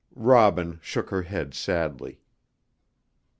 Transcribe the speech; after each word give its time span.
Robin 0.15 0.79
shook 0.81 1.11
her 1.11 1.21
head 1.21 1.53
sadly. 1.53 2.21